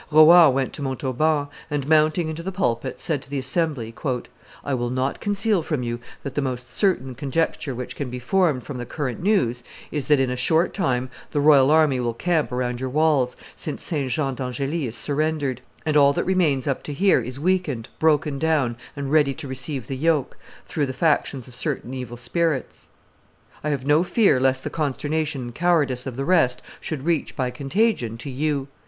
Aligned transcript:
Rohan 0.09 0.55
went 0.55 0.73
to 0.73 0.81
Montauban, 0.81 1.47
and, 1.69 1.87
mounting 1.87 2.27
into 2.27 2.41
the 2.41 2.51
pulpit, 2.51 2.99
said 2.99 3.21
to 3.21 3.29
the 3.29 3.37
assembly, 3.37 3.93
"I 4.65 4.73
will 4.73 4.89
not 4.89 5.19
conceal 5.21 5.61
from 5.61 5.83
you 5.83 5.99
that 6.23 6.33
the 6.33 6.41
most 6.41 6.73
certain 6.73 7.13
conjecture 7.13 7.75
which 7.75 7.95
can 7.95 8.09
be 8.09 8.17
formed 8.17 8.63
from 8.63 8.79
the 8.79 8.87
current 8.87 9.21
news 9.21 9.63
is, 9.91 10.07
that 10.07 10.19
in 10.19 10.31
a 10.31 10.35
short 10.35 10.73
time 10.73 11.11
the 11.29 11.39
royal 11.39 11.69
army 11.69 11.99
will 11.99 12.15
camp 12.15 12.51
around 12.51 12.79
your 12.79 12.89
walls, 12.89 13.35
since 13.55 13.83
St. 13.83 14.09
Jean 14.09 14.33
d'Angely 14.33 14.87
is 14.87 14.97
surrendered, 14.97 15.61
and 15.85 15.95
all 15.95 16.13
that 16.13 16.23
remains 16.23 16.65
up 16.65 16.81
to 16.81 16.93
here 16.93 17.21
is 17.21 17.39
weakened, 17.39 17.87
broken 17.99 18.39
down, 18.39 18.77
and 18.95 19.11
ready 19.11 19.35
to 19.35 19.47
receive 19.47 19.85
the 19.85 19.95
yoke, 19.95 20.35
through 20.65 20.87
the 20.87 20.93
factions 20.93 21.47
of 21.47 21.53
certain 21.53 21.93
evil 21.93 22.17
spirits. 22.17 22.89
I 23.63 23.69
have 23.69 23.85
no 23.85 24.03
fear 24.03 24.39
lest 24.39 24.63
the 24.63 24.71
consternation 24.71 25.41
and 25.43 25.53
cowardice 25.53 26.07
of 26.07 26.15
the 26.15 26.25
rest 26.25 26.63
should 26.79 27.05
reach 27.05 27.35
by 27.35 27.51
contagion 27.51 28.17
to 28.17 28.31
you. 28.31 28.67